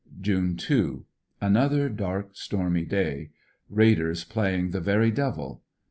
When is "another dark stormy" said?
1.41-2.85